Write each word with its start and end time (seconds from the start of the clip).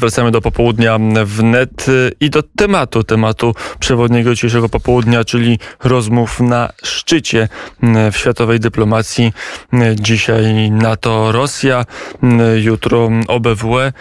Wracamy 0.00 0.30
do 0.30 0.40
popołudnia 0.40 0.98
wnet 1.24 1.86
i 2.20 2.30
do 2.30 2.42
tematu, 2.42 3.04
tematu 3.04 3.54
przewodniego 3.78 4.34
dzisiejszego 4.34 4.68
popołudnia, 4.68 5.24
czyli 5.24 5.58
rozmów 5.84 6.40
na 6.40 6.68
szczycie 6.84 7.48
w 8.12 8.16
światowej 8.16 8.60
dyplomacji. 8.60 9.32
Dzisiaj 9.94 10.70
NATO, 10.70 11.32
Rosja, 11.32 11.84
jutro 12.62 13.10
OBWE, 13.28 13.92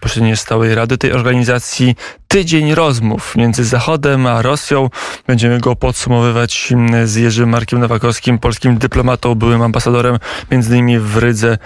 posiedzenie 0.00 0.36
stałej 0.36 0.74
rady 0.74 0.98
tej 0.98 1.12
organizacji. 1.12 1.94
Tydzień 2.28 2.74
rozmów 2.74 3.36
między 3.36 3.64
Zachodem 3.64 4.26
a 4.26 4.42
Rosją. 4.42 4.90
Będziemy 5.26 5.60
go 5.60 5.76
podsumowywać 5.76 6.72
z 7.04 7.16
Jerzym 7.16 7.48
Markiem 7.48 7.80
Nowakowskim, 7.80 8.38
polskim 8.38 8.78
dyplomatą, 8.78 9.34
byłym 9.34 9.62
ambasadorem, 9.62 10.18
między 10.50 10.76
innymi 10.76 10.98
w 10.98 11.16
Rydze, 11.16 11.58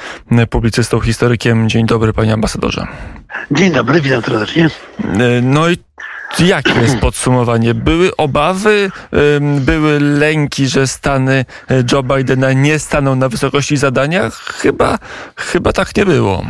publicystą, 0.51 1.01
historykiem. 1.01 1.69
Dzień 1.69 1.87
dobry, 1.87 2.13
panie 2.13 2.33
ambasadorze. 2.33 2.87
Dzień 3.51 3.73
dobry, 3.73 4.01
witam 4.01 4.23
serdecznie. 4.23 4.71
E, 5.05 5.43
no 5.43 5.69
i 5.69 5.77
Jakie 6.39 6.81
jest 6.81 6.99
podsumowanie? 7.07 7.75
Były 7.75 8.17
obawy, 8.17 8.91
były 9.61 10.01
lęki, 10.01 10.69
że 10.69 10.87
Stany 10.87 11.45
e, 11.71 11.85
Joe 11.93 12.03
Bidena 12.03 12.53
nie 12.53 12.79
staną 12.79 13.15
na 13.15 13.29
wysokości 13.29 13.77
zadania? 13.77 14.31
Chyba, 14.31 14.99
chyba 15.37 15.73
tak 15.73 15.97
nie 15.97 16.05
było. 16.05 16.45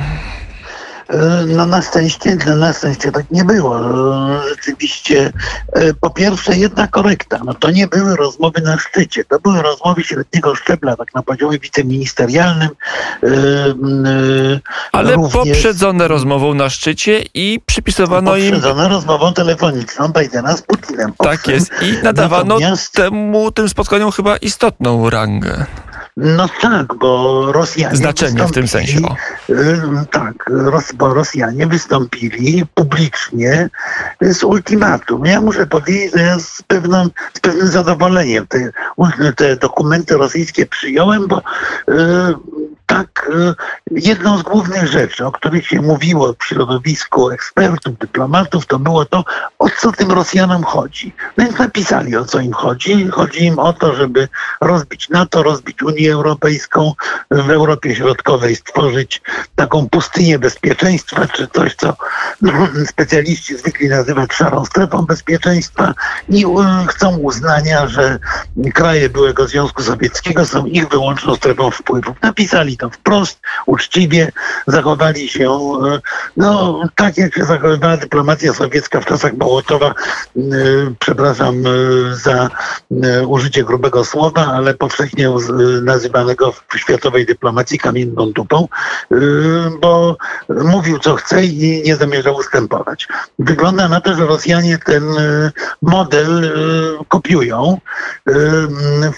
No 1.47 1.67
na 1.67 1.83
szczęście, 1.83 2.37
na 2.37 2.73
szczęście 2.73 3.13
tak 3.13 3.31
nie 3.31 3.45
było. 3.45 3.81
E, 3.81 4.49
rzeczywiście, 4.49 5.33
e, 5.73 5.95
po 5.95 6.11
pierwsze 6.11 6.57
jedna 6.57 6.87
korekta, 6.87 7.41
no 7.45 7.55
to 7.55 7.71
nie 7.71 7.87
były 7.87 8.17
rozmowy 8.17 8.61
na 8.61 8.79
szczycie, 8.79 9.25
to 9.25 9.41
były 9.41 9.63
rozmowy 9.63 10.05
średniego 10.05 10.55
szczebla, 10.55 10.97
tak 10.97 11.15
na 11.15 11.23
poziomie 11.23 11.59
wiceministerialnym. 11.59 12.69
Ale 14.93 15.13
Również, 15.13 15.33
poprzedzone 15.33 16.09
rozmową 16.09 16.55
na 16.55 16.71
szczycie 16.71 17.23
i 17.35 17.61
przypisywano 17.67 18.31
poprzedzone 18.31 18.57
im... 18.57 18.63
Poprzedzone 18.63 18.89
rozmową 18.89 19.33
telefoniczną 19.33 20.09
Bidena 20.09 20.57
z 20.57 20.63
Putinem. 20.63 21.13
Tak 21.19 21.49
jest 21.49 21.71
i 21.83 22.03
nadawano 22.03 22.55
Natomiast... 22.55 22.93
temu, 22.93 23.53
tym 23.53 23.69
spotkaniom 23.69 24.13
chyba 24.13 24.37
istotną 24.37 25.11
rangę. 25.11 25.67
No 26.21 26.47
tak, 26.61 26.95
bo 26.95 27.53
Rosjanie. 27.53 27.97
Znaczenie 27.97 28.47
w 28.47 28.53
tym 28.53 28.69
sensie. 28.69 28.99
O. 29.03 29.17
Tak, 30.11 30.51
bo 30.97 31.15
Rosjanie 31.15 31.67
wystąpili 31.67 32.67
publicznie 32.75 33.71
z 34.21 34.45
ultimatum. 34.45 35.27
Ja 35.27 35.41
muszę 35.41 35.67
powiedzieć, 35.67 36.13
że 36.17 36.23
ja 36.23 36.39
z, 36.39 36.63
pewną, 36.63 37.09
z 37.35 37.41
pewnym 37.41 37.67
zadowoleniem 37.67 38.47
te, 38.47 38.73
te 39.37 39.57
dokumenty 39.57 40.17
rosyjskie 40.17 40.67
przyjąłem, 40.67 41.29
bo 41.29 41.43
tak 42.89 43.31
e, 43.35 43.55
jedną 43.91 44.39
z 44.39 44.43
głównych 44.43 44.87
rzeczy, 44.87 45.27
o 45.27 45.33
których 45.33 45.67
się 45.67 45.81
mówiło 45.81 46.35
w 46.39 46.45
środowisku 46.45 47.31
ekspertów, 47.31 47.99
dyplomatów, 47.99 48.67
to 48.67 48.79
było 48.79 49.05
to, 49.05 49.25
o 49.59 49.71
co 49.71 49.93
tym 49.93 50.13
Rosjanom 50.13 50.65
chodzi. 50.65 51.13
No 51.37 51.45
więc 51.45 51.59
napisali, 51.59 52.17
o 52.17 52.25
co 52.25 52.41
im 52.41 52.53
chodzi. 52.53 53.09
Chodzi 53.09 53.45
im 53.45 53.59
o 53.59 53.73
to, 53.73 53.95
żeby 53.95 54.29
rozbić 54.61 55.09
NATO, 55.09 55.43
rozbić 55.43 55.83
Unię 55.83 56.13
Europejską, 56.13 56.93
w 57.31 57.51
Europie 57.51 57.95
Środkowej 57.95 58.57
stworzyć 58.57 59.23
taką 59.57 59.89
pustynię 59.89 60.39
bezpieczeństwa, 60.39 61.27
czy 61.27 61.49
coś, 61.49 61.75
co 61.75 61.97
specjaliści 62.87 63.57
zwykli 63.57 63.89
nazywać 63.89 64.33
szarą 64.33 64.65
strefą 64.65 65.03
bezpieczeństwa 65.03 65.95
i 66.29 66.45
e, 66.45 66.49
chcą 66.89 67.19
uznania, 67.19 67.89
że 67.89 68.19
kraje 68.75 69.09
byłego 69.09 69.47
Związku 69.47 69.83
Sowieckiego 69.83 70.47
są 70.47 70.67
ich 70.67 70.89
wyłączną 70.89 71.37
strefą 71.37 71.71
wpływów. 71.71 72.17
Napisali 72.23 72.78
to 72.79 72.91
wprost, 72.91 73.41
uczciwie, 73.67 74.33
zachowali 74.67 75.29
się, 75.29 75.51
e, 75.51 76.01
no 76.37 76.81
tak 76.97 77.17
jak 77.17 77.35
się 77.35 77.45
zachowywała 77.45 77.97
dyplomacja 77.97 78.55
sowiecka 78.55 79.01
w 79.01 79.07
czasach 79.07 79.33
Mołotowa, 79.37 79.87
e, 79.89 80.41
przepraszam 80.99 81.55
e, 81.67 81.71
za 82.17 82.51
użycie 83.27 83.65
grubego 83.65 84.05
słowa, 84.05 84.47
ale 84.47 84.75
powszechnie 84.75 85.31
nazywanego 85.83 86.53
w 86.53 86.79
światowej 86.79 87.27
dyplomacji 87.27 87.79
kamienną 87.79 88.33
dupą, 88.33 88.69
bo 89.81 90.17
mówił 90.49 90.99
co 90.99 91.15
chce 91.15 91.45
i 91.45 91.83
nie 91.83 91.97
zamierzał 91.97 92.37
ustępować. 92.37 93.09
Wygląda 93.39 93.89
na 93.89 94.01
to, 94.01 94.15
że 94.15 94.27
Rosjanie 94.27 94.79
ten 94.79 95.05
model 95.83 96.53
kopiują 97.09 97.79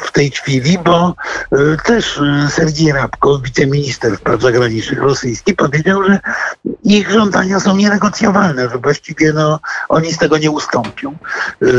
w 0.05 0.13
tej 0.13 0.31
chwili, 0.31 0.79
bo 0.85 1.15
też 1.85 2.21
Sergiej 2.49 2.93
Rabko, 2.93 3.39
wiceminister 3.51 4.17
spraw 4.17 4.43
zagranicznych 4.43 5.03
rosyjski 5.03 5.55
powiedział, 5.55 6.05
że 6.05 6.19
ich 6.85 7.11
żądania 7.11 7.61
są 7.61 7.77
nienegocjowalne, 7.77 8.69
że 8.69 8.79
właściwie 8.79 9.33
no, 9.33 9.61
oni 9.89 10.13
z 10.13 10.19
tego 10.19 10.39
nie 10.39 10.51
ustąpią. 10.51 11.17
Yy, 11.61 11.71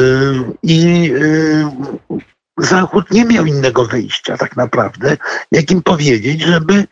I 0.64 1.02
yy, 1.02 1.72
Zachód 2.62 3.12
nie 3.12 3.26
miał 3.26 3.46
innego 3.46 3.86
wyjścia 3.86 4.38
tak 4.38 4.58
naprawdę, 4.58 5.18
jak 5.52 5.72
im 5.72 5.84
powiedzieć, 5.84 6.42
żeby 6.42 6.74
y, 6.74 6.86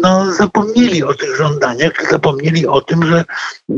no, 0.00 0.32
zapomnieli 0.32 1.02
o 1.02 1.14
tych 1.14 1.36
żądaniach, 1.36 1.92
zapomnieli 2.10 2.66
o 2.66 2.80
tym, 2.80 3.06
że 3.06 3.24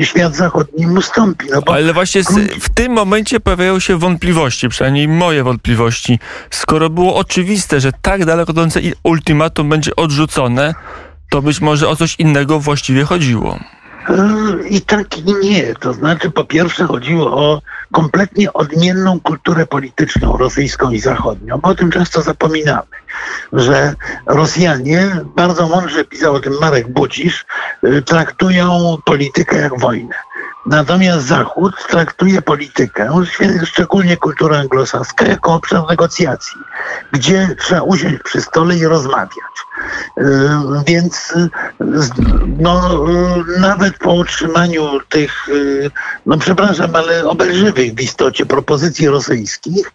świat 0.01 0.37
zachodni 0.37 0.87
mu 0.87 0.99
ustąpi. 0.99 1.47
No 1.51 1.63
Ale 1.67 1.93
właśnie 1.93 2.23
w 2.61 2.69
tym 2.75 2.93
momencie 2.93 3.41
pojawiają 3.41 3.79
się 3.79 3.99
wątpliwości, 3.99 4.69
przynajmniej 4.69 5.09
moje 5.09 5.45
wątpliwości. 5.45 6.19
Skoro 6.51 6.91
było 6.91 7.17
oczywiste, 7.17 7.81
że 7.81 7.93
tak 8.03 8.25
daleko 8.25 8.53
idące 8.53 8.81
ultimatum 9.03 9.69
będzie 9.69 9.97
odrzucone, 9.97 10.75
to 11.31 11.43
być 11.43 11.61
może 11.61 11.89
o 11.89 11.97
coś 11.97 12.17
innego 12.17 12.61
właściwie 12.61 13.05
chodziło. 13.05 13.59
I 14.71 14.81
tak 14.81 15.19
i 15.19 15.35
nie. 15.35 15.75
To 15.75 15.93
znaczy, 15.93 16.31
po 16.31 16.45
pierwsze 16.45 16.85
chodziło 16.85 17.27
o 17.27 17.63
kompletnie 17.93 18.53
odmienną 18.53 19.21
kulturę 19.21 19.67
polityczną 19.67 20.37
rosyjską 20.37 20.91
i 20.91 21.01
zachodnią, 21.01 21.59
bo 21.59 21.69
o 21.69 21.75
tym 21.75 21.91
często 21.91 22.23
zapominamy, 22.23 22.89
że 23.53 23.95
Rosjanie, 24.27 25.11
bardzo 25.37 25.69
mądrze 25.69 26.05
pisał 26.05 26.35
o 26.35 26.41
tym 26.41 26.53
Marek 26.61 26.93
Bucisz, 26.93 27.47
y, 27.85 28.03
traktują 28.03 28.97
politykę 29.05 29.59
jak 29.59 29.81
wojnę. 29.81 30.15
Natomiast 30.67 31.27
Zachód 31.27 31.75
traktuje 31.89 32.43
politykę, 32.43 33.11
szczególnie 33.65 34.17
kulturę 34.17 34.59
anglosaską, 34.59 35.25
jako 35.25 35.55
obszar 35.55 35.83
negocjacji, 35.89 36.61
gdzie 37.13 37.57
trzeba 37.59 37.83
usiąść 37.83 38.23
przy 38.25 38.41
stole 38.41 38.77
i 38.77 38.85
rozmawiać. 38.85 39.33
Yy, 40.17 40.25
więc 40.87 41.35
no, 42.59 43.05
nawet 43.61 43.99
po 43.99 44.15
otrzymaniu 44.15 45.01
tych, 45.09 45.47
no 46.27 46.39
przepraszam, 46.39 46.97
ale 46.97 47.25
obelżywych 47.25 47.95
w 47.95 48.01
istocie 48.01 48.47
propozycji 48.47 49.09
rosyjskich, 49.09 49.93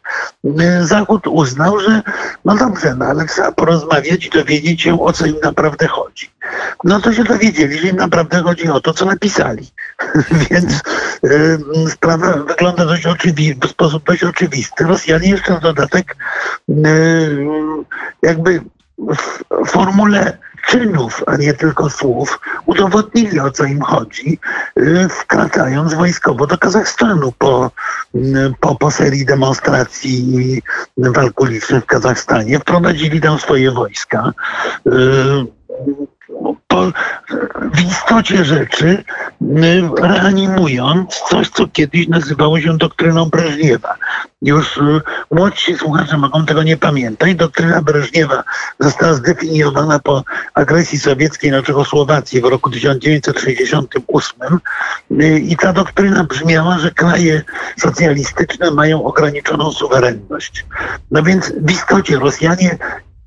Zachód 0.82 1.28
uznał, 1.28 1.80
że 1.80 2.02
no 2.46 2.56
dobrze, 2.56 2.96
no 2.96 3.06
ale 3.06 3.26
trzeba 3.26 3.52
porozmawiać 3.52 4.26
i 4.26 4.30
dowiedzieć 4.30 4.82
się, 4.82 5.02
o 5.02 5.14
co 5.14 5.26
im 5.26 5.36
naprawdę 5.44 5.88
chodzi. 5.88 6.32
No 6.84 7.00
to 7.00 7.14
się 7.14 7.24
dowiedzieli, 7.24 7.80
że 7.80 7.88
im 7.88 7.96
naprawdę 7.96 8.42
chodzi 8.42 8.70
o 8.70 8.82
to, 8.82 8.94
co 8.94 9.06
napisali. 9.06 9.68
Więc 10.52 10.82
y, 11.24 11.60
sprawa 11.90 12.34
wygląda 12.34 12.86
dość 12.86 13.06
oczywi- 13.06 13.68
w 13.68 13.70
sposób 13.70 14.04
dość 14.06 14.24
oczywisty. 14.24 14.84
Rosjanie 14.84 15.30
jeszcze 15.30 15.58
w 15.58 15.60
dodatek 15.60 16.16
y, 16.70 16.76
jakby 18.22 18.62
w 19.00 19.44
formule 19.68 20.38
czynów, 20.68 21.24
a 21.28 21.36
nie 21.36 21.54
tylko 21.54 21.90
słów, 21.90 22.40
udowodnili 22.66 23.40
o 23.40 23.52
co 23.52 23.66
im 23.66 23.82
chodzi, 23.82 24.40
y, 24.80 25.08
wkraczając 25.10 25.94
wojskowo 25.94 26.48
do 26.48 26.58
Kazachstanu 26.58 27.32
po, 27.32 27.72
y, 28.16 28.54
po, 28.60 28.76
po 28.76 28.92
serii 28.92 29.26
demonstracji 29.26 30.36
i 30.36 30.62
walk 30.98 31.42
ulicznych 31.42 31.84
w 31.84 31.88
Kazachstanie. 31.88 32.60
Wprowadzili 32.60 33.22
tam 33.22 33.40
swoje 33.40 33.72
wojska. 33.72 34.34
Y, 36.78 36.92
po, 36.92 36.92
w 37.74 37.82
istocie 37.82 38.46
rzeczy 38.46 39.04
reanimując 40.02 41.22
coś, 41.30 41.50
co 41.50 41.68
kiedyś 41.68 42.08
nazywało 42.08 42.62
się 42.62 42.78
doktryną 42.78 43.26
Breżniewa. 43.26 43.96
Już 44.42 44.78
y, 44.78 45.02
młodsi 45.32 45.78
słuchacze 45.78 46.18
mogą 46.18 46.46
tego 46.46 46.64
nie 46.64 46.78
pamiętać. 46.78 47.36
Doktryna 47.36 47.82
Breżniewa 47.82 48.44
została 48.80 49.14
zdefiniowana 49.14 50.00
po 50.00 50.24
agresji 50.54 51.00
sowieckiej 51.00 51.52
na 51.52 51.64
Czechosłowację 51.64 52.42
w 52.42 52.46
roku 52.46 52.70
1968 52.70 54.60
y, 55.12 55.40
i 55.40 55.58
ta 55.58 55.74
doktryna 55.74 56.24
brzmiała, 56.24 56.80
że 56.80 56.92
kraje 56.92 57.42
socjalistyczne 57.78 58.72
mają 58.72 59.04
ograniczoną 59.04 59.72
suwerenność. 59.72 60.66
No 61.12 61.24
więc 61.24 61.54
w 61.62 61.72
istocie 61.72 62.20
Rosjanie 62.20 62.78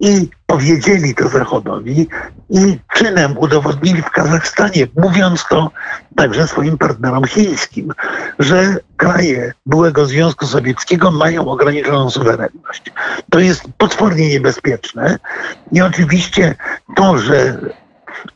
i 0.00 0.28
powiedzieli 0.46 1.14
to 1.14 1.28
Zachodowi 1.28 2.08
i 2.50 2.78
czynem 2.94 3.38
udowodnili 3.38 4.02
w 4.02 4.10
Kazachstanie, 4.10 4.86
mówiąc 4.96 5.44
to 5.50 5.70
także 6.16 6.48
swoim 6.48 6.78
partnerom 6.78 7.24
chińskim, 7.24 7.92
że 8.38 8.76
kraje 8.96 9.52
byłego 9.66 10.06
Związku 10.06 10.46
Sowieckiego 10.46 11.10
mają 11.10 11.48
ograniczoną 11.48 12.10
suwerenność. 12.10 12.92
To 13.30 13.38
jest 13.38 13.62
potwornie 13.78 14.28
niebezpieczne 14.28 15.18
i 15.72 15.80
oczywiście 15.80 16.54
to, 16.96 17.18
że 17.18 17.60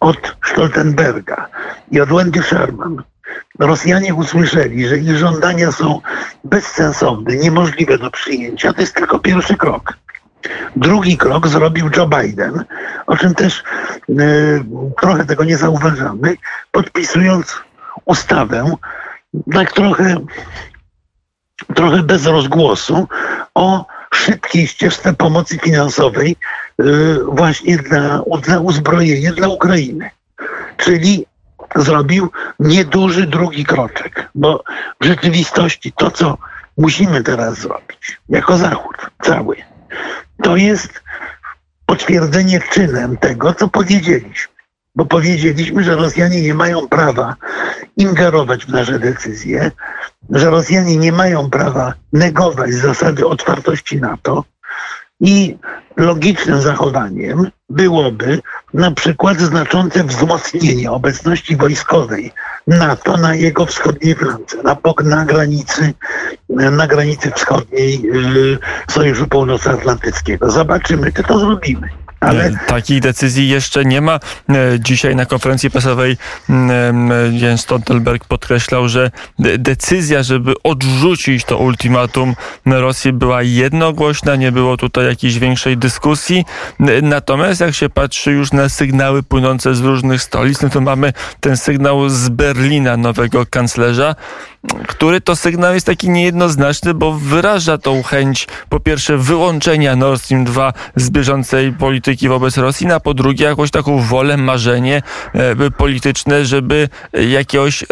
od 0.01 0.37
Stoltenberga 0.45 1.49
i 1.91 2.01
od 2.01 2.09
Wendy 2.09 2.43
Sherman 2.43 3.03
Rosjanie 3.59 4.15
usłyszeli, 4.15 4.89
że 4.89 4.99
ich 4.99 5.17
żądania 5.17 5.73
są 5.73 6.01
bezsensowne, 6.45 7.37
niemożliwe 7.37 7.99
do 7.99 8.11
przyjęcia, 8.11 8.73
to 8.73 8.81
jest 8.81 8.95
tylko 8.95 9.19
pierwszy 9.19 9.57
krok. 9.57 9.93
Drugi 10.77 11.17
krok 11.17 11.49
zrobił 11.49 11.91
Joe 11.97 12.07
Biden, 12.07 12.65
o 13.07 13.17
czym 13.17 13.35
też 13.35 13.63
y, 14.09 14.65
trochę 15.01 15.25
tego 15.25 15.45
nie 15.45 15.57
zauważamy, 15.57 16.37
podpisując 16.73 17.57
ustawę, 18.05 18.77
tak 19.53 19.73
trochę, 19.73 20.17
trochę 21.75 22.03
bez 22.03 22.27
rozgłosu, 22.27 23.09
o 23.55 23.87
szybkiej 24.15 24.67
ścieżce 24.67 25.15
pomocy 25.15 25.59
finansowej 25.59 26.37
y, 26.81 26.85
właśnie 27.29 27.77
dla, 27.77 28.21
dla 28.43 28.61
uzbrojenia 28.61 29.33
dla 29.33 29.49
Ukrainy. 29.49 30.11
Czyli 30.77 31.27
zrobił 31.77 32.31
nieduży 32.59 33.27
drugi 33.27 33.65
kroczek, 33.65 34.31
bo 34.35 34.65
w 35.01 35.05
rzeczywistości 35.05 35.93
to, 35.93 36.11
co 36.11 36.39
musimy 36.79 37.23
teraz 37.23 37.59
zrobić, 37.59 38.21
jako 38.29 38.57
Zachód 38.57 38.97
cały, 39.23 39.57
to 40.45 40.57
jest 40.57 41.03
potwierdzenie 41.87 42.61
czynem 42.73 43.17
tego, 43.17 43.55
co 43.55 43.69
powiedzieliśmy. 43.69 44.55
Bo 44.95 45.05
powiedzieliśmy, 45.07 45.85
że 45.85 45.95
Rosjanie 45.97 46.43
nie 46.43 46.55
mają 46.55 46.89
prawa 46.89 47.37
ingerować 47.97 48.65
w 48.67 48.69
nasze 48.69 48.99
decyzje, 48.99 49.71
że 50.31 50.51
Rosjanie 50.51 50.97
nie 50.97 51.13
mają 51.13 51.51
prawa 51.51 51.95
negować 52.13 52.75
zasady 52.75 53.27
otwartości 53.27 54.01
NATO 54.01 54.45
i 55.21 55.57
logicznym 55.97 56.61
zachowaniem 56.61 57.51
byłoby 57.69 58.41
na 58.75 58.91
przykład 58.91 59.41
znaczące 59.41 60.05
wzmocnienie 60.05 60.91
obecności 60.91 61.57
wojskowej 61.57 62.33
NATO 62.67 63.17
na 63.17 63.35
jego 63.35 63.67
wschodniej 63.67 64.15
flance, 64.15 64.63
na, 64.63 64.77
na 65.05 65.25
granicy, 65.25 65.95
na 66.55 66.87
granicy 66.87 67.31
wschodniej 67.31 68.03
yy, 68.03 68.59
Sojuszu 68.91 69.27
Północnoatlantyckiego. 69.27 70.51
Zobaczymy, 70.51 71.13
czy 71.13 71.23
to 71.23 71.39
zrobimy. 71.39 71.89
Ale... 72.29 72.59
Takich 72.67 73.01
decyzji 73.01 73.49
jeszcze 73.49 73.85
nie 73.85 74.01
ma. 74.01 74.21
E, 74.49 74.81
dzisiaj 74.81 75.17
na 75.17 75.27
konferencji 75.27 75.71
prasowej 75.71 76.17
mm, 76.49 77.13
e, 77.13 77.39
Jens 77.39 77.61
Stoltenberg 77.61 78.25
podkreślał, 78.25 78.89
że 78.89 79.11
decyzja, 79.39 80.23
żeby 80.23 80.55
odrzucić 80.63 81.45
to 81.45 81.59
ultimatum 81.59 82.35
Rosji 82.67 83.13
była 83.13 83.43
jednogłośna, 83.43 84.37
nie 84.37 84.53
było 84.53 84.77
tutaj 84.77 85.07
jakiejś 85.07 85.39
większej 85.39 85.77
dyskusji. 85.77 86.45
Natomiast 87.03 87.61
jak 87.61 87.75
się 87.75 87.89
patrzy 87.89 88.33
już 88.33 88.53
na 88.53 88.69
sygnały 88.69 89.23
płynące 89.23 89.75
z 89.75 89.81
różnych 89.81 90.23
stolic, 90.23 90.63
no 90.63 90.71
to 90.71 90.81
mamy 90.81 91.13
ten 91.41 91.57
sygnał 91.57 92.09
z 92.09 92.29
Berlina, 92.29 92.97
nowego 92.97 93.47
kanclerza, 93.47 94.15
który 94.89 95.21
to 95.21 95.37
sygnał 95.37 95.75
jest 95.75 95.87
taki 95.87 96.11
niejednoznaczny, 96.11 96.95
bo 96.95 97.13
wyraża 97.13 97.79
tą 97.79 98.03
chęć 98.03 98.49
po 98.69 98.81
pierwsze 98.81 99.19
wyłączenia 99.19 99.97
Nord 99.97 100.23
Stream 100.23 100.45
2 100.45 100.73
z 100.97 101.11
bieżącej 101.11 101.73
polityki 101.73 102.29
wobec 102.29 102.59
Rosji, 102.59 102.93
a 102.93 103.01
po 103.01 103.15
drugie 103.15 103.45
jakąś 103.45 103.71
taką 103.71 104.03
wolę, 104.03 104.37
marzenie 104.37 105.03
e, 105.33 105.71
polityczne, 105.71 106.45
żeby 106.45 106.89
jakiegoś 107.13 107.83
e, 107.83 107.87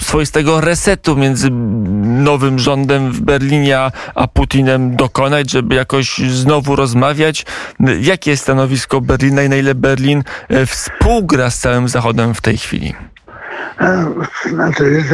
swoistego 0.00 0.60
resetu 0.60 1.16
między 1.16 1.50
nowym 2.02 2.58
rządem 2.58 3.12
w 3.12 3.20
Berlinie 3.20 3.78
a 4.14 4.28
Putinem 4.28 4.96
dokonać, 4.96 5.50
żeby 5.50 5.74
jakoś 5.74 6.18
znowu 6.18 6.76
rozmawiać. 6.76 7.46
Jakie 8.00 8.30
jest 8.30 8.42
stanowisko 8.42 9.00
Berlina 9.00 9.42
i 9.42 9.48
na 9.48 9.56
ile 9.56 9.74
Berlin 9.74 10.24
e, 10.48 10.66
współgra 10.66 11.50
z 11.50 11.58
całym 11.58 11.88
Zachodem 11.88 12.34
w 12.34 12.40
tej 12.40 12.58
chwili? 12.58 12.94
Znaczy, 14.50 15.04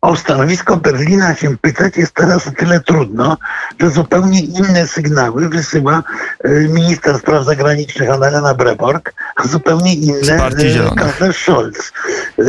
o 0.00 0.16
stanowisko 0.16 0.76
Berlina 0.76 1.34
się 1.34 1.56
pytać 1.56 1.96
jest 1.96 2.14
teraz 2.14 2.46
o 2.46 2.50
tyle 2.50 2.80
trudno, 2.80 3.36
że 3.80 3.90
zupełnie 3.90 4.40
inne 4.40 4.86
sygnały 4.86 5.48
wysyła 5.48 6.02
e, 6.44 6.50
minister 6.50 7.18
spraw 7.18 7.44
zagranicznych 7.44 8.10
Annalena 8.10 8.54
Breborg, 8.54 9.14
a 9.36 9.48
zupełnie 9.48 9.94
inne 9.94 10.34
e, 10.34 10.94
kanclerz 10.96 11.36
Scholz. 11.36 11.92
E, 12.38 12.42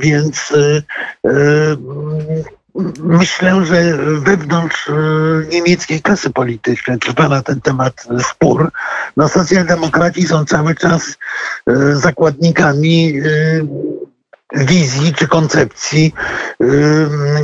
więc 0.00 0.52
Myślę, 2.98 3.66
że 3.66 3.98
wewnątrz 4.18 4.90
niemieckiej 5.52 6.02
klasy 6.02 6.30
politycznej 6.30 6.98
trwa 6.98 7.28
na 7.28 7.42
ten 7.42 7.60
temat 7.60 8.06
spór. 8.22 8.70
No, 9.16 9.28
socjaldemokraci 9.28 10.22
są 10.22 10.44
cały 10.44 10.74
czas 10.74 11.16
zakładnikami 11.92 13.14
wizji 14.52 15.14
czy 15.14 15.28
koncepcji 15.28 16.12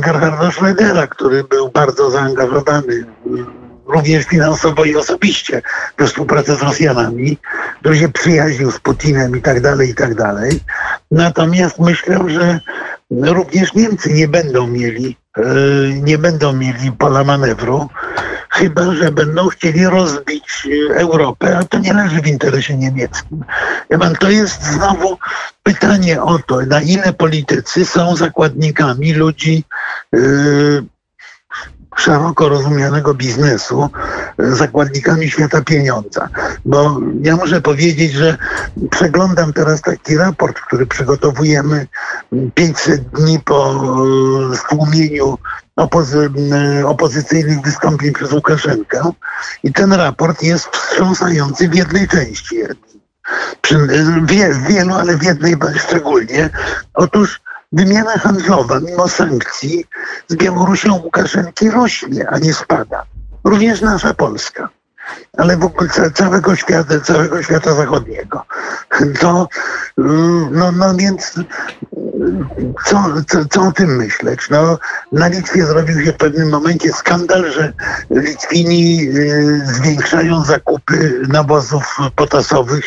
Gerharda 0.01 0.49
Schrödera, 0.49 1.07
który 1.07 1.43
był 1.43 1.69
bardzo 1.69 2.11
zaangażowany 2.11 3.05
również 3.91 4.25
finansowo 4.25 4.85
i 4.85 4.95
osobiście 4.95 5.61
we 5.97 6.07
współpracę 6.07 6.55
z 6.55 6.61
Rosjanami, 6.61 7.37
który 7.79 7.97
się 7.97 8.09
przyjaźnił 8.09 8.71
z 8.71 8.79
Putinem 8.79 9.37
i 9.37 9.41
tak 9.41 9.61
dalej, 9.61 9.89
i 9.89 9.95
tak 9.95 10.15
dalej. 10.15 10.59
Natomiast 11.11 11.79
myślę, 11.79 12.19
że 12.27 12.59
również 13.11 13.73
Niemcy 13.73 14.13
nie 14.13 14.27
będą 14.27 14.67
mieli, 14.67 15.17
e, 15.17 15.20
nie 16.01 16.17
będą 16.17 16.53
mieli 16.53 16.91
pola 16.91 17.23
manewru, 17.23 17.89
chyba 18.49 18.95
że 18.95 19.11
będą 19.11 19.47
chcieli 19.47 19.85
rozbić 19.85 20.67
Europę, 20.93 21.57
a 21.57 21.63
to 21.63 21.79
nie 21.79 21.93
leży 21.93 22.21
w 22.21 22.27
interesie 22.27 22.77
niemieckim. 22.77 23.45
Ja 23.89 23.97
to 24.19 24.29
jest 24.29 24.63
znowu 24.63 25.17
pytanie 25.63 26.21
o 26.21 26.39
to, 26.39 26.61
na 26.61 26.81
ile 26.81 27.13
politycy 27.13 27.85
są 27.85 28.15
zakładnikami 28.15 29.13
ludzi 29.13 29.63
yy, 30.11 30.83
szeroko 32.01 32.49
rozumianego 32.49 33.13
biznesu, 33.13 33.89
zakładnikami 34.37 35.29
świata 35.29 35.61
pieniądza. 35.61 36.29
Bo 36.65 36.99
ja 37.21 37.35
muszę 37.35 37.61
powiedzieć, 37.61 38.13
że 38.13 38.37
przeglądam 38.89 39.53
teraz 39.53 39.81
taki 39.81 40.17
raport, 40.17 40.59
który 40.59 40.85
przygotowujemy 40.85 41.87
500 42.53 43.01
dni 43.01 43.39
po 43.39 43.81
stłumieniu 44.55 45.37
opozy 45.75 46.29
opozycyjnych 46.85 47.61
wystąpień 47.61 48.13
przez 48.13 48.31
Łukaszenkę 48.31 49.11
i 49.63 49.73
ten 49.73 49.93
raport 49.93 50.43
jest 50.43 50.65
wstrząsający 50.67 51.69
w 51.69 51.75
jednej 51.75 52.07
części. 52.07 52.55
Przy, 53.61 53.77
w 53.77 54.67
wielu, 54.67 54.93
ale 54.93 55.17
w 55.17 55.23
jednej 55.23 55.55
szczególnie. 55.87 56.49
Otóż 56.93 57.41
wymiana 57.71 58.17
handlowa 58.17 58.79
mimo 58.79 59.07
sankcji 59.07 59.85
z 60.27 60.35
Białorusią 60.35 60.93
Łukaszenki 61.03 61.71
rośnie, 61.71 62.29
a 62.29 62.37
nie 62.37 62.53
spada. 62.53 63.03
Również 63.43 63.81
nasza 63.81 64.13
Polska 64.13 64.69
ale 65.37 65.57
w 65.57 65.63
ogóle 65.63 65.89
całego 66.13 66.55
świata, 66.55 66.99
całego 66.99 67.43
świata 67.43 67.73
zachodniego. 67.73 68.45
To, 69.19 69.47
mm, 69.97 70.49
no, 70.51 70.71
no 70.71 70.95
więc 70.95 71.35
co, 72.85 73.03
co, 73.27 73.45
co 73.45 73.61
o 73.61 73.71
tym 73.71 73.95
myśleć? 73.95 74.49
No, 74.49 74.79
na 75.11 75.27
Litwie 75.27 75.65
zrobił 75.65 76.05
się 76.05 76.11
w 76.11 76.17
pewnym 76.17 76.49
momencie 76.49 76.93
skandal, 76.93 77.51
że 77.51 77.73
Litwini 78.09 79.07
y, 79.07 79.61
zwiększają 79.65 80.43
zakupy 80.43 81.21
nawozów 81.27 81.97
potasowych 82.15 82.85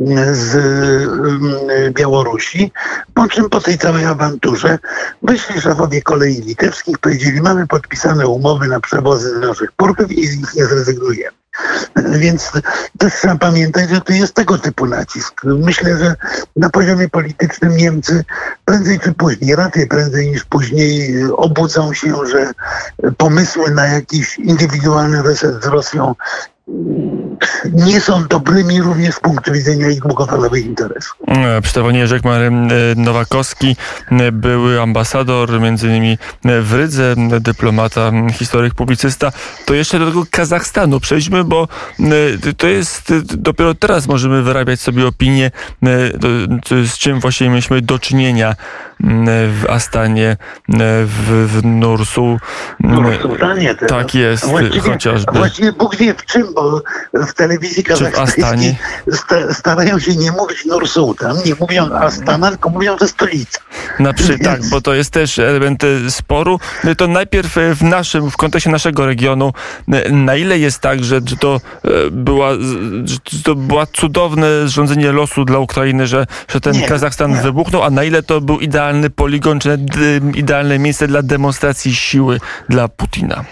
y, 0.00 0.34
z 0.34 0.54
y, 0.54 1.90
Białorusi, 1.90 2.72
po 3.14 3.28
czym 3.28 3.50
po 3.50 3.60
tej 3.60 3.78
całej 3.78 4.04
awanturze 4.04 4.78
wyszli 5.22 5.60
szefowie 5.60 6.02
kolei 6.02 6.40
litewskich, 6.40 6.98
powiedzieli, 6.98 7.40
mamy 7.40 7.66
podpisane 7.66 8.26
umowy 8.26 8.68
na 8.68 8.80
przewozy 8.80 9.38
naszych 9.38 9.72
portów 9.72 10.12
i 10.12 10.26
z 10.26 10.36
nich 10.36 10.54
nie 10.54 10.64
zrezygnujemy. 10.64 11.41
Więc 12.22 12.52
też 12.98 13.14
trzeba 13.14 13.36
pamiętać, 13.36 13.90
że 13.90 14.00
to 14.00 14.12
jest 14.12 14.34
tego 14.34 14.58
typu 14.58 14.86
nacisk. 14.86 15.44
Myślę, 15.44 15.98
że 15.98 16.14
na 16.56 16.70
poziomie 16.70 17.08
politycznym 17.08 17.76
Niemcy 17.76 18.24
prędzej 18.64 19.00
czy 19.00 19.12
później, 19.12 19.56
raczej 19.56 19.86
prędzej 19.86 20.30
niż 20.30 20.44
później 20.44 21.24
obudzą 21.36 21.94
się, 21.94 22.14
że 22.26 22.52
pomysły 23.16 23.70
na 23.70 23.86
jakiś 23.86 24.38
indywidualny 24.38 25.22
reset 25.22 25.64
z 25.64 25.66
Rosją 25.66 26.14
nie 27.72 28.00
są 28.00 28.26
dobrymi 28.26 28.82
również 28.82 29.14
z 29.14 29.20
punktu 29.20 29.52
widzenia 29.52 29.90
ich 29.90 30.00
długofalowych 30.00 30.66
interesów. 30.66 31.16
E, 31.28 31.60
przy 31.60 31.74
telefonie 31.74 32.06
rzekł 32.06 32.28
Mary 32.28 32.50
Nowakowski, 32.96 33.76
e, 34.10 34.32
były 34.32 34.80
ambasador, 34.80 35.60
między 35.60 35.86
innymi 35.88 36.18
e, 36.44 36.60
w 36.60 36.72
Rydze, 36.72 37.14
dyplomata, 37.40 38.12
historyk, 38.32 38.74
publicysta. 38.74 39.32
To 39.66 39.74
jeszcze 39.74 39.98
do 39.98 40.06
tego 40.06 40.24
Kazachstanu 40.30 41.00
przejdźmy, 41.00 41.44
bo 41.44 41.68
to 42.56 42.66
jest, 42.66 43.12
dopiero 43.22 43.74
teraz 43.74 44.08
możemy 44.08 44.42
wyrabiać 44.42 44.80
sobie 44.80 45.06
opinię, 45.06 45.50
z 46.84 46.98
czym 46.98 47.20
właśnie 47.20 47.48
mieliśmy 47.48 47.82
do 47.82 47.98
czynienia 47.98 48.56
w 49.48 49.64
Astanie, 49.68 50.36
w, 50.68 51.48
w 51.52 51.64
Nursu. 51.64 52.38
Nursultanie 52.80 53.74
teraz. 53.74 53.90
Tak 53.90 54.14
jest, 54.14 54.46
właściwie, 54.46 54.80
chociażby. 54.80 55.32
Właściwie 55.32 55.72
Bóg 55.72 55.96
wie 55.96 56.14
w 56.14 56.24
czym, 56.24 56.54
bo 56.54 56.82
w 57.14 57.32
telewizji 57.32 57.84
kazachstańskiej 57.84 58.76
sta, 59.12 59.54
starają 59.54 59.98
się 59.98 60.16
nie 60.16 60.32
mówić 60.32 60.64
Nursultan, 60.64 61.36
nie 61.46 61.54
mówią 61.60 61.92
Astana, 61.92 62.50
tylko 62.50 62.70
mówią, 62.70 62.96
że 63.00 63.08
stolica. 63.08 63.60
Na 63.98 64.12
przy, 64.12 64.38
tak, 64.38 64.60
bo 64.70 64.80
to 64.80 64.94
jest 64.94 65.10
też 65.10 65.38
element 65.38 65.82
sporu. 66.08 66.60
To 66.96 67.06
najpierw 67.06 67.56
w 67.74 67.82
naszym, 67.82 68.30
w 68.30 68.36
kontekście 68.36 68.70
naszego 68.70 69.06
regionu, 69.06 69.52
na 70.10 70.36
ile 70.36 70.58
jest 70.58 70.80
tak, 70.80 71.04
że 71.04 71.22
to 71.22 71.60
była, 72.10 72.50
że 73.04 73.16
to 73.44 73.54
była 73.54 73.86
cudowne 73.86 74.68
zrządzenie 74.68 75.12
losu 75.12 75.44
dla 75.44 75.58
Ukrainy, 75.58 76.06
że, 76.06 76.26
że 76.48 76.60
ten 76.60 76.72
nie, 76.72 76.88
Kazachstan 76.88 77.30
nie. 77.30 77.40
wybuchnął, 77.40 77.82
a 77.82 77.90
na 77.90 78.04
ile 78.04 78.22
to 78.22 78.40
był 78.40 78.60
idealny 78.60 78.91
poligon, 79.16 79.60
czy 79.60 79.78
idealne 80.34 80.78
miejsce 80.78 81.08
dla 81.08 81.22
demonstracji 81.22 81.94
siły 81.94 82.40
dla 82.68 82.88
Putina? 82.88 83.44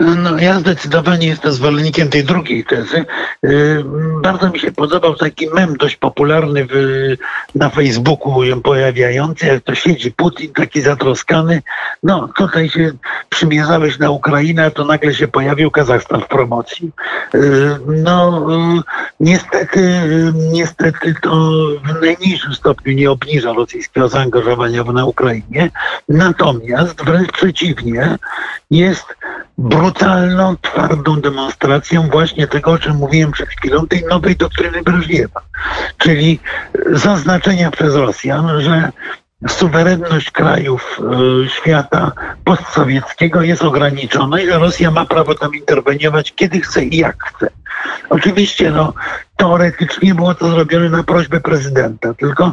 No, 0.00 0.38
ja 0.38 0.60
zdecydowanie 0.60 1.26
jestem 1.26 1.52
zwolennikiem 1.52 2.08
tej 2.08 2.24
drugiej 2.24 2.64
tezy. 2.64 3.04
Y, 3.44 3.84
bardzo 4.22 4.50
mi 4.50 4.60
się 4.60 4.72
podobał 4.72 5.14
taki 5.14 5.48
mem 5.48 5.76
dość 5.76 5.96
popularny 5.96 6.66
w, 6.70 6.74
na 7.54 7.70
Facebooku 7.70 8.44
ją 8.44 8.62
pojawiający, 8.62 9.46
jak 9.46 9.64
to 9.64 9.74
siedzi 9.74 10.12
Putin 10.12 10.52
taki 10.52 10.80
zatroskany. 10.80 11.62
No, 12.02 12.28
tutaj 12.36 12.68
się 12.68 12.92
przymierzałeś 13.28 13.98
na 13.98 14.10
Ukrainę, 14.10 14.70
to 14.70 14.84
nagle 14.84 15.14
się 15.14 15.28
pojawił 15.28 15.70
Kazachstan 15.70 16.20
w 16.20 16.28
promocji. 16.28 16.90
Y, 17.34 17.78
no, 17.86 18.46
y, 18.78 18.82
niestety, 19.20 20.02
niestety 20.34 21.14
to 21.22 21.30
w 21.84 22.00
najmniejszym 22.00 22.54
stopniu 22.54 22.92
nie 22.92 23.10
obniża 23.10 23.52
rosyjskiego 23.52 24.08
zaangażowania 24.08 24.84
na 24.84 25.04
Ukrainie. 25.04 25.70
Natomiast 26.08 27.04
wręcz 27.04 27.32
przeciwnie, 27.32 28.18
jest 28.70 29.06
brutalną, 29.62 30.56
twardą 30.56 31.20
demonstracją 31.20 32.08
właśnie 32.08 32.46
tego, 32.46 32.70
o 32.70 32.78
czym 32.78 32.96
mówiłem 32.96 33.32
przed 33.32 33.48
chwilą, 33.48 33.86
tej 33.86 34.04
nowej 34.04 34.36
doktryny 34.36 34.82
Breżniewa. 34.82 35.40
Czyli 35.98 36.40
zaznaczenia 36.92 37.70
przez 37.70 37.94
Rosjan, 37.94 38.60
że 38.60 38.92
suwerenność 39.48 40.30
krajów 40.30 41.00
y, 41.44 41.48
świata 41.50 42.12
postsowieckiego 42.44 43.42
jest 43.42 43.62
ograniczona 43.62 44.40
i 44.40 44.46
że 44.46 44.58
Rosja 44.58 44.90
ma 44.90 45.06
prawo 45.06 45.34
tam 45.34 45.54
interweniować 45.54 46.32
kiedy 46.34 46.60
chce 46.60 46.84
i 46.84 46.96
jak 46.96 47.24
chce. 47.24 47.50
Oczywiście 48.10 48.70
no, 48.70 48.92
teoretycznie 49.36 50.14
było 50.14 50.34
to 50.34 50.50
zrobione 50.50 50.88
na 50.88 51.02
prośbę 51.02 51.40
prezydenta, 51.40 52.14
tylko 52.14 52.52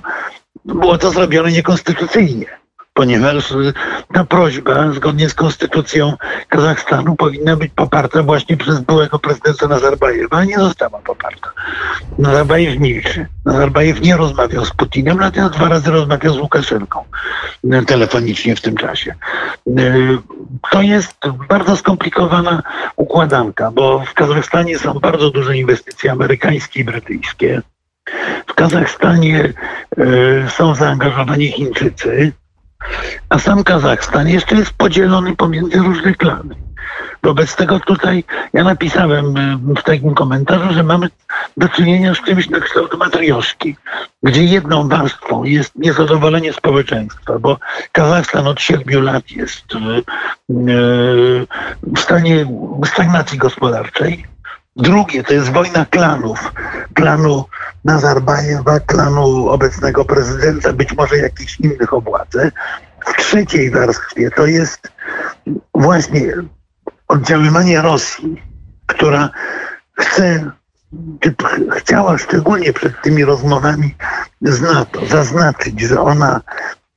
było 0.65 0.97
to 0.97 1.11
zrobione 1.11 1.51
niekonstytucyjnie 1.51 2.59
ponieważ 2.99 3.51
y, 3.51 3.73
ta 4.13 4.23
prośba, 4.23 4.91
zgodnie 4.93 5.29
z 5.29 5.33
konstytucją 5.33 6.13
Kazachstanu, 6.49 7.15
powinna 7.15 7.55
być 7.55 7.71
poparta 7.75 8.23
właśnie 8.23 8.57
przez 8.57 8.79
byłego 8.79 9.19
prezydenta 9.19 9.67
Nazarbajewa, 9.67 10.37
a 10.37 10.43
nie 10.43 10.57
została 10.59 10.99
poparta. 10.99 11.51
Nazarbajew 12.17 12.79
milczy. 12.79 13.27
Nazarbajew 13.45 14.01
nie 14.01 14.17
rozmawiał 14.17 14.65
z 14.65 14.73
Putinem, 14.73 15.17
natomiast 15.17 15.53
dwa 15.53 15.69
razy 15.69 15.91
rozmawiał 15.91 16.33
z 16.33 16.37
Łukaszenką 16.37 17.03
y, 17.63 17.85
telefonicznie 17.85 18.55
w 18.55 18.61
tym 18.61 18.75
czasie. 18.77 19.15
Y, 19.67 20.17
to 20.71 20.81
jest 20.81 21.17
bardzo 21.49 21.77
skomplikowana 21.77 22.63
układanka, 22.95 23.71
bo 23.71 23.99
w 24.05 24.13
Kazachstanie 24.13 24.79
są 24.79 24.93
bardzo 24.93 25.31
duże 25.31 25.57
inwestycje 25.57 26.11
amerykańskie 26.11 26.79
i 26.79 26.83
brytyjskie. 26.83 27.61
W 28.47 28.53
Kazachstanie 28.53 29.53
są 30.47 30.75
zaangażowani 30.75 31.51
Chińczycy, 31.51 32.31
a 33.29 33.39
sam 33.39 33.63
Kazachstan 33.63 34.27
jeszcze 34.27 34.55
jest 34.55 34.73
podzielony 34.73 35.35
pomiędzy 35.35 35.77
różne 35.77 36.13
klany. 36.13 36.55
Wobec 37.23 37.55
tego 37.55 37.79
tutaj 37.79 38.23
ja 38.53 38.63
napisałem 38.63 39.37
y, 39.37 39.57
w 39.75 39.83
takim 39.83 40.13
komentarzu, 40.15 40.73
że 40.73 40.83
mamy 40.83 41.09
do 41.57 41.69
czynienia 41.69 42.13
z 42.15 42.21
czymś 42.21 42.49
na 42.49 42.59
kształt 42.59 42.97
matrioszki, 42.97 43.75
gdzie 44.23 44.43
jedną 44.43 44.89
warstwą 44.89 45.43
jest 45.43 45.75
niezadowolenie 45.75 46.53
społeczeństwa, 46.53 47.39
bo 47.39 47.57
Kazachstan 47.91 48.47
od 48.47 48.61
siedmiu 48.61 49.01
lat 49.01 49.31
jest 49.31 49.75
y, 49.75 49.77
y, 49.77 51.47
w 51.83 51.99
stanie 51.99 52.45
stagnacji 52.85 53.37
gospodarczej. 53.37 54.25
Drugie 54.75 55.23
to 55.23 55.33
jest 55.33 55.51
wojna 55.51 55.85
klanów. 55.85 56.53
Klanu 56.93 57.45
Nazarbajewa, 57.85 58.79
klanu 58.79 59.49
obecnego 59.49 60.05
prezydenta, 60.05 60.73
być 60.73 60.93
może 60.93 61.17
jakichś 61.17 61.59
innych 61.59 61.93
o 61.93 62.01
władzę. 62.01 62.51
W 63.05 63.17
trzeciej 63.17 63.71
warstwie 63.71 64.31
to 64.31 64.45
jest 64.45 64.91
właśnie 65.73 66.33
oddziaływanie 67.07 67.81
Rosji, 67.81 68.43
która 68.85 69.29
chce, 69.93 70.51
chciała 71.77 72.17
szczególnie 72.17 72.73
przed 72.73 73.01
tymi 73.01 73.25
rozmowami 73.25 73.95
z 74.41 74.61
NATO 74.61 75.05
zaznaczyć, 75.05 75.79
że 75.81 76.01
ona 76.01 76.41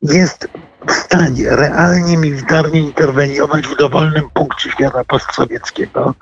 jest 0.03 0.49
w 0.89 0.93
stanie 0.93 1.57
realnie 1.57 2.17
militarnie 2.17 2.81
interweniować 2.81 3.67
w 3.67 3.77
dowolnym 3.77 4.31
punkcie 4.31 4.71
świata 4.71 5.05
postsowieckiego, 5.05 6.15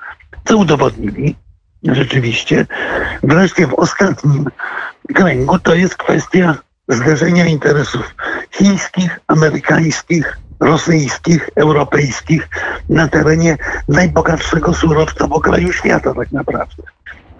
co 0.45 0.57
udowodnili 0.57 1.35
rzeczywiście. 1.83 2.65
Wreszcie 3.23 3.67
w 3.67 3.73
ostatnim 3.73 4.45
kręgu 5.15 5.59
to 5.59 5.75
jest 5.75 5.97
kwestia 5.97 6.55
zderzenia 6.87 7.45
interesów 7.45 8.15
chińskich, 8.51 9.19
amerykańskich, 9.27 10.37
rosyjskich, 10.59 11.49
europejskich 11.55 12.49
na 12.89 13.07
terenie 13.07 13.57
najbogatszego 13.87 14.73
surowcowo 14.73 15.39
kraju 15.39 15.73
świata 15.73 16.13
tak 16.13 16.31
naprawdę. 16.31 16.83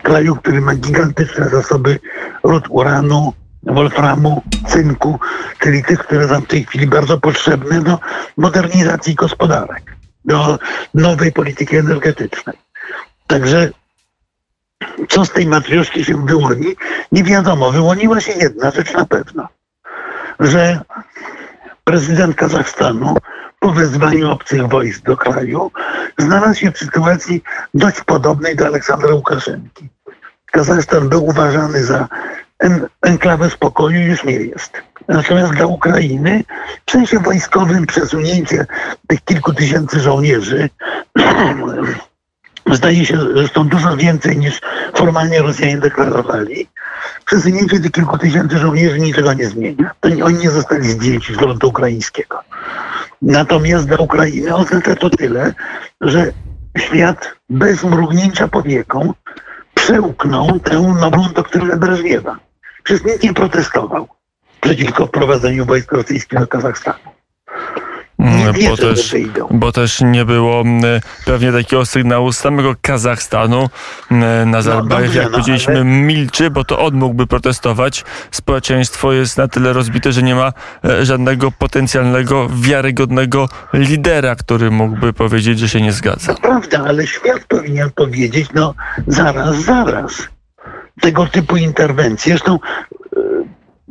Kraju, 0.04 0.36
który 0.36 0.62
ma 0.62 0.76
gigantyczne 0.76 1.50
zasoby 1.50 2.00
ród 2.44 2.64
uranu, 2.70 3.34
wolframu, 3.64 4.42
cynku, 4.68 5.20
czyli 5.60 5.84
tych, 5.84 6.00
które 6.00 6.28
są 6.28 6.42
w 6.42 6.48
tej 6.48 6.66
chwili 6.66 6.88
bardzo 6.88 7.18
potrzebne 7.18 7.82
do 7.82 8.00
modernizacji 8.38 9.16
gospodarek, 9.16 9.96
do 10.26 10.60
nowej 10.94 11.32
polityki 11.32 11.78
energetycznej. 11.78 12.58
Także 13.28 13.70
co 15.10 15.26
z 15.26 15.32
tej 15.32 15.48
matrioszki 15.48 16.06
się 16.06 16.26
wyłoni? 16.26 16.76
Nie 17.12 17.24
wiadomo. 17.24 17.72
Wyłoniła 17.72 18.22
się 18.22 18.32
jedna 18.32 18.72
rzecz 18.72 18.94
na 18.94 19.06
pewno, 19.06 19.48
że 20.40 20.80
prezydent 21.84 22.36
Kazachstanu 22.36 23.16
po 23.60 23.72
wezwaniu 23.72 24.32
obcych 24.32 24.68
wojsk 24.68 25.04
do 25.04 25.18
kraju 25.18 25.72
znalazł 26.18 26.60
się 26.60 26.72
w 26.72 26.78
sytuacji 26.78 27.44
dość 27.74 28.04
podobnej 28.04 28.56
do 28.56 28.66
Aleksandra 28.66 29.14
Łukaszenki. 29.14 29.90
Kazachstan 30.52 31.10
był 31.10 31.26
uważany 31.26 31.84
za 31.84 32.08
en 32.60 32.88
enklawę 33.02 33.50
spokoju, 33.50 34.00
już 34.02 34.24
nie 34.24 34.34
jest. 34.34 34.74
Natomiast 35.08 35.54
dla 35.54 35.66
Ukrainy 35.66 36.44
w 36.86 36.92
sensie 36.92 37.20
wojskowym 37.20 37.86
przesunięcie 37.86 38.66
tych 39.08 39.22
kilku 39.24 39.54
tysięcy 39.54 40.00
żołnierzy 40.00 40.70
zdaje 42.76 43.06
się 43.06 43.18
zresztą 43.34 43.68
dużo 43.68 43.98
więcej 43.98 44.38
niż 44.38 44.62
formalnie 44.96 45.42
Rosjanie 45.42 45.78
deklarowali. 45.78 46.68
Przesunięcie 47.26 47.80
tych 47.80 47.92
kilku 47.92 48.18
tysięcy 48.18 48.58
żołnierzy 48.58 49.00
niczego 49.00 49.34
nie 49.34 49.50
zmienia. 49.50 49.92
To 50.00 50.10
nie, 50.10 50.26
oni 50.26 50.38
nie 50.38 50.50
zostali 50.50 50.90
zdjęci 50.90 51.34
z 51.34 51.38
frontu 51.38 51.70
ukraińskiego. 51.70 52.40
Natomiast 53.22 53.88
dla 53.88 53.98
Ukrainy 53.98 54.56
oznacza 54.56 54.96
to 54.96 55.10
tyle, 55.10 55.54
że 56.02 56.32
świat 56.78 57.36
bez 57.50 57.84
mrugnięcia 57.84 58.48
powieką 58.48 59.14
przełknął 59.74 60.60
tę 60.60 60.80
nową 60.82 61.30
doktrynę 61.36 61.78
Breżniewa. 61.78 62.40
Przez 62.84 63.06
nikt 63.06 63.24
nie 63.24 63.34
protestował 63.34 64.08
przeciwko 64.62 65.08
wprowadzeniu 65.08 65.66
wojsk 65.66 65.92
rosyjskich 65.92 66.40
do 66.40 66.48
Kazachstanu. 66.48 67.11
Nie 68.22 68.70
bo, 68.70 68.78
też, 68.78 69.16
bo 69.52 69.72
też 69.72 70.02
nie 70.02 70.26
było 70.26 70.64
pewnie 71.26 71.52
takiego 71.52 71.86
sygnału 71.86 72.32
z 72.32 72.38
samego 72.38 72.76
Kazachstanu. 72.82 73.70
Nazarbajew, 74.46 75.16
no, 75.16 75.22
jak 75.22 75.32
no, 75.32 75.32
powiedzieliśmy, 75.32 75.74
ale... 75.74 75.84
milczy, 75.84 76.50
bo 76.50 76.64
to 76.64 76.80
on 76.80 76.94
mógłby 76.94 77.28
protestować. 77.28 78.06
Społeczeństwo 78.32 79.14
jest 79.14 79.38
na 79.38 79.48
tyle 79.48 79.74
rozbite, 79.74 80.12
że 80.12 80.24
nie 80.24 80.36
ma 80.36 80.54
e, 80.86 81.06
żadnego 81.06 81.52
potencjalnego, 81.52 82.50
wiarygodnego 82.50 83.50
lidera, 83.74 84.36
który 84.36 84.72
mógłby 84.72 85.14
powiedzieć, 85.14 85.60
że 85.60 85.70
się 85.70 85.82
nie 85.82 85.92
zgadza. 85.92 86.34
To 86.34 86.42
prawda, 86.42 86.84
ale 86.88 87.08
świat 87.08 87.44
powinien 87.48 87.92
powiedzieć, 87.92 88.50
no 88.54 88.74
zaraz, 89.08 89.64
zaraz. 89.64 90.28
Tego 91.02 91.28
typu 91.28 91.58
interwencje. 91.58 92.32
Zresztą 92.32 92.60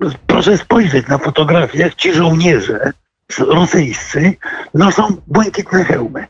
e, 0.04 0.10
proszę 0.26 0.58
spojrzeć 0.58 1.08
na 1.08 1.18
fotografiach, 1.18 1.94
ci 1.94 2.14
żołnierze 2.14 2.92
rosyjscy 3.38 4.34
noszą 4.74 5.16
błękitne 5.26 5.84
hełmy. 5.84 6.26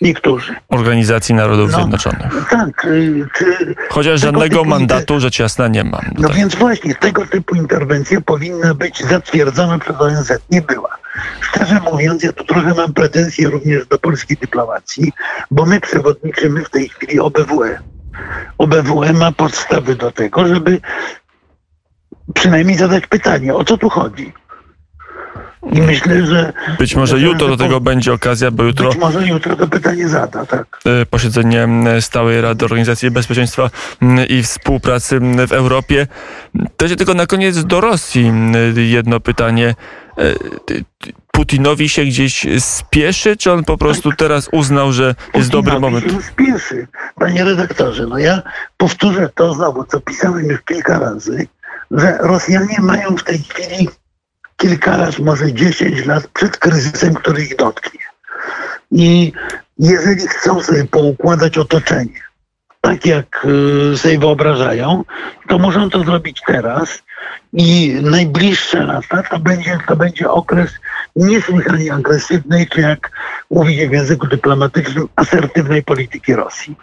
niektórzy. 0.00 0.54
Organizacji 0.68 1.34
Narodów 1.34 1.70
No, 1.72 1.76
Zjednoczonych. 1.78 2.48
Tak, 2.50 2.84
y, 2.84 3.26
czy 3.34 3.74
Chociaż 3.90 4.20
żadnego 4.20 4.56
typu 4.58 4.64
mandatu, 4.70 5.20
rzecz 5.20 5.38
jasna, 5.38 5.68
nie 5.68 5.84
mam. 5.84 6.00
No 6.18 6.28
Tak. 6.28 6.36
więc 6.36 6.54
właśnie 6.54 6.94
tego 6.94 7.26
typu 7.26 7.54
interwencja 7.54 8.20
powinna 8.20 8.74
być 8.74 9.04
zatwierdzona 9.04 9.78
przez 9.78 10.00
ONZ. 10.00 10.32
Nie 10.50 10.62
była. 10.62 10.96
Szczerze 11.40 11.80
mówiąc, 11.92 12.22
ja 12.22 12.32
tu 12.32 12.44
trochę 12.44 12.74
mam 12.74 12.92
pretensje 12.92 13.48
również 13.48 13.86
do 13.86 13.98
polskiej 13.98 14.36
dyplomacji, 14.36 15.12
bo 15.50 15.66
my 15.66 15.80
przewodniczymy 15.80 16.64
w 16.64 16.70
tej 16.70 16.88
chwili 16.88 17.20
OBWE. 17.20 17.78
OBWE 18.58 19.12
ma 19.12 19.32
podstawy 19.32 19.94
do 19.96 20.10
tego, 20.10 20.46
żeby 20.46 20.80
przynajmniej 22.34 22.76
zadać 22.78 23.06
pytanie, 23.06 23.54
o 23.54 23.64
co 23.64 23.78
tu 23.78 23.88
chodzi. 23.88 24.32
I 25.72 25.82
myślę, 25.82 26.26
że 26.26 26.52
Być 26.78 26.94
może 26.96 27.18
że- 27.18 27.26
jutro 27.26 27.48
do 27.48 27.56
tego 27.56 27.74
po- 27.74 27.80
będzie 27.80 28.12
okazja, 28.12 28.50
bo 28.50 28.62
jutro 28.64 28.88
być 28.88 28.98
może 28.98 29.26
jutro 29.28 29.56
to 29.56 29.68
pytanie 29.68 30.08
zada, 30.08 30.46
tak. 30.46 30.78
e, 31.02 31.06
posiedzenie 31.06 31.62
m, 31.62 31.86
Stałej 32.00 32.40
Rady 32.40 32.64
Organizacji 32.64 33.10
Bezpieczeństwa 33.10 33.70
m, 34.02 34.18
i 34.28 34.42
Współpracy 34.42 35.20
w 35.48 35.52
Europie. 35.52 36.06
To 36.76 36.88
się 36.88 36.96
tylko 36.96 37.14
na 37.14 37.26
koniec 37.26 37.64
do 37.64 37.80
Rosji 37.80 38.32
jedno 38.76 39.20
pytanie. 39.20 39.74
Putinowi 41.32 41.88
się 41.88 42.04
gdzieś 42.04 42.46
spieszy, 42.58 43.36
czy 43.36 43.52
on 43.52 43.64
po 43.64 43.78
prostu 43.78 44.12
teraz 44.12 44.48
uznał, 44.52 44.92
że 44.92 45.14
jest 45.34 45.50
dobry 45.50 45.72
Putinowi 45.72 45.94
moment? 45.94 46.12
się 46.12 46.28
spieszy. 46.28 46.86
Panie 47.14 47.44
redaktorze, 47.44 48.06
no 48.06 48.18
ja 48.18 48.42
powtórzę 48.76 49.28
to 49.34 49.54
znowu, 49.54 49.84
co 49.84 50.00
pisałem 50.00 50.44
już 50.44 50.60
kilka 50.62 50.98
razy, 50.98 51.46
że 51.90 52.18
Rosjanie 52.20 52.76
mają 52.80 53.16
w 53.16 53.22
tej 53.24 53.38
chwili 53.38 53.88
kilka 54.62 54.96
lat, 54.96 55.18
może 55.18 55.52
10 55.52 56.06
lat 56.06 56.26
przed 56.26 56.56
kryzysem, 56.56 57.14
który 57.14 57.42
ich 57.42 57.56
dotknie. 57.56 58.00
I 58.90 59.32
jeżeli 59.78 60.28
chcą 60.28 60.62
sobie 60.62 60.84
poukładać 60.84 61.58
otoczenie, 61.58 62.20
tak 62.80 63.06
jak 63.06 63.46
y, 63.94 63.98
sobie 63.98 64.18
wyobrażają, 64.18 65.04
to 65.48 65.58
muszą 65.58 65.90
to 65.90 66.04
zrobić 66.04 66.42
teraz 66.46 67.02
i 67.52 67.98
najbliższe 68.02 68.84
lata 68.84 69.22
to 69.22 69.38
będzie, 69.38 69.78
to 69.86 69.96
będzie 69.96 70.30
okres 70.30 70.70
niesłychanie 71.16 71.92
agresywnej, 71.92 72.66
czy 72.66 72.80
jak 72.80 73.10
mówi 73.50 73.76
się 73.76 73.88
w 73.88 73.92
języku 73.92 74.26
dyplomatycznym, 74.26 75.08
asertywnej 75.16 75.82
polityki 75.82 76.34
Rosji. 76.34 76.76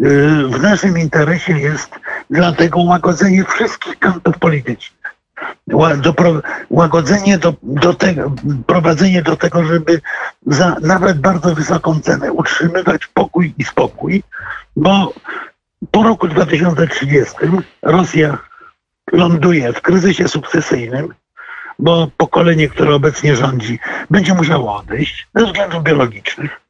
Y, 0.00 0.48
W 0.48 0.62
naszym 0.62 0.98
interesie 0.98 1.58
jest 1.58 1.90
dlatego 2.30 2.80
łagodzenie 2.82 3.44
wszystkich 3.44 3.98
kantów 3.98 4.38
politycznych. 4.38 5.03
Łagodzenie 6.70 7.38
do, 7.38 7.54
do 7.62 7.94
tego, 7.94 8.32
prowadzenie 8.66 9.22
do 9.22 9.36
tego, 9.36 9.64
żeby 9.64 10.00
za 10.46 10.76
nawet 10.80 11.20
bardzo 11.20 11.54
wysoką 11.54 12.00
cenę 12.00 12.32
utrzymywać 12.32 13.06
pokój 13.06 13.54
i 13.58 13.64
spokój, 13.64 14.22
bo 14.76 15.12
po 15.90 16.02
roku 16.02 16.28
2030 16.28 17.34
Rosja 17.82 18.38
ląduje 19.12 19.72
w 19.72 19.80
kryzysie 19.80 20.28
sukcesyjnym, 20.28 21.14
bo 21.78 22.08
pokolenie, 22.16 22.68
które 22.68 22.94
obecnie 22.94 23.36
rządzi, 23.36 23.78
będzie 24.10 24.34
musiało 24.34 24.76
odejść 24.76 25.28
ze 25.34 25.46
względów 25.46 25.82
biologicznych. 25.82 26.60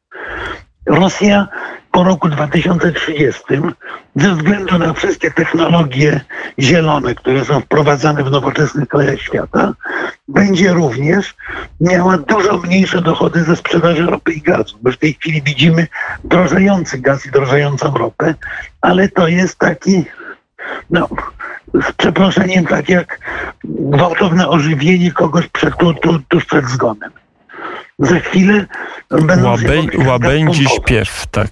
Rosja 0.86 1.48
po 1.92 2.04
roku 2.04 2.28
2030, 2.28 3.42
ze 4.16 4.34
względu 4.34 4.78
na 4.78 4.92
wszystkie 4.92 5.30
technologie 5.30 6.20
zielone, 6.58 7.14
które 7.14 7.44
są 7.44 7.60
wprowadzane 7.60 8.24
w 8.24 8.30
nowoczesnych 8.30 8.88
krajach 8.88 9.20
świata, 9.20 9.72
będzie 10.28 10.72
również 10.72 11.34
miała 11.80 12.18
dużo 12.18 12.58
mniejsze 12.58 13.02
dochody 13.02 13.44
ze 13.44 13.56
sprzedaży 13.56 14.06
ropy 14.06 14.32
i 14.32 14.40
gazu. 14.40 14.78
Bo 14.82 14.92
w 14.92 14.96
tej 14.96 15.14
chwili 15.14 15.42
widzimy 15.42 15.86
drożejący 16.24 16.98
gaz 16.98 17.26
i 17.26 17.30
drożejącą 17.30 17.94
ropę, 17.94 18.34
ale 18.80 19.08
to 19.08 19.28
jest 19.28 19.58
taki, 19.58 20.04
no, 20.90 21.08
z 21.74 21.92
przeproszeniem, 21.92 22.66
tak 22.66 22.88
jak 22.88 23.18
gwałtowne 23.64 24.48
ożywienie 24.48 25.12
kogoś 25.12 25.48
przed, 25.48 25.76
tu, 25.76 25.94
tu, 25.94 26.18
tuż 26.28 26.44
przed 26.44 26.68
zgonem. 26.68 27.10
Za 27.98 28.20
chwilę 28.20 28.66
będą 29.10 29.48
łabędzi 30.06 30.64
pompować. 30.64 30.84
śpiew, 30.84 31.26
tak, 31.30 31.48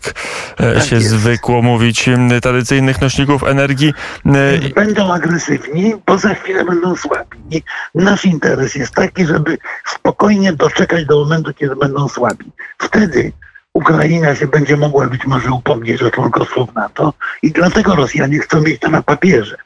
e, 0.59 0.75
Tak 0.75 0.85
się 0.85 0.97
jest. 0.97 1.09
zwykło 1.09 1.63
mówić 1.63 2.11
tradycyjnych 2.43 3.01
nośników 3.01 3.45
energii. 3.45 3.95
E, 4.27 4.69
Będą 4.75 5.13
agresywni, 5.13 5.95
bo 6.07 6.19
za 6.19 6.35
chwilę 6.35 6.65
będą 6.65 6.97
słabi. 6.97 7.39
I 7.51 7.63
nasz 7.95 8.25
interes 8.25 8.75
jest 8.75 8.95
taki, 8.95 9.27
żeby 9.27 9.59
spokojnie 9.87 10.53
doczekać 10.53 11.07
do 11.07 11.19
momentu, 11.21 11.55
kiedy 11.55 11.77
będą 11.77 12.09
słabi. 12.09 12.53
Wtedy 12.79 13.33
Ukraina 13.75 14.35
się 14.35 14.47
będzie 14.47 14.77
mogła 14.77 15.07
być 15.07 15.25
może 15.27 15.51
upomnieć 15.51 16.03
o 16.03 16.11
członkostwo 16.11 16.67
w 16.67 16.75
NATO 16.75 17.13
i 17.43 17.51
dlatego 17.53 17.95
Rosjanie 17.95 18.39
chcą 18.39 18.61
mieć 18.61 18.81
to 18.81 18.91
na 18.91 19.03
papierze. 19.03 19.57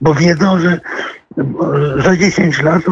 Bo 0.00 0.14
wiedzą, 0.14 0.60
że 0.60 0.80
za 2.04 2.16
10 2.16 2.62
lat 2.62 2.82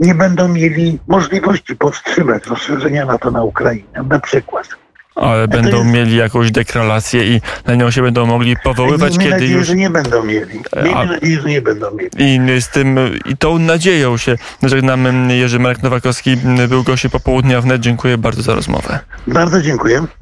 nie 0.00 0.14
będą 0.14 0.48
mieli 0.48 0.98
możliwości 1.08 1.76
powstrzymać 1.76 2.46
rozszerzenia 2.46 3.04
NATO 3.06 3.30
na 3.30 3.42
Ukrainę, 3.44 4.02
na 4.08 4.20
przykład. 4.20 4.68
Ale 5.14 5.48
będą 5.48 5.78
jest- 5.78 5.90
mieli 5.90 6.16
jakąś 6.16 6.50
deklarację 6.50 7.24
i 7.36 7.40
na 7.66 7.74
nią 7.74 7.90
się 7.90 8.02
będą 8.02 8.26
mogli 8.26 8.56
powoływać, 8.64 9.10
Miejmy 9.10 9.24
kiedy 9.24 9.34
nadzieję, 9.34 9.58
już 9.58 9.66
że 9.66 9.74
nie 9.74 9.90
będą 9.90 10.24
mieli. 10.24 10.60
Miejmy 10.82 10.94
A- 10.98 11.04
nadzieję, 11.04 11.40
że 11.40 11.48
nie 11.48 11.62
będą 11.62 11.86
mieli. 11.90 12.10
I 12.56 12.60
z 12.60 12.68
tym 12.68 12.98
i 13.24 13.36
tą 13.36 13.58
nadzieją 13.58 14.16
się 14.16 14.36
żegnamy. 14.62 15.36
Jerzy 15.36 15.58
Marek 15.58 15.82
Nowakowski 15.82 16.36
był 16.68 16.82
gościem 16.82 17.10
popołudnia 17.10 17.60
wnet. 17.60 17.80
Dziękuję 17.80 18.18
bardzo 18.18 18.42
za 18.42 18.54
rozmowę. 18.54 18.98
Bardzo 19.26 19.62
dziękuję. 19.62 20.06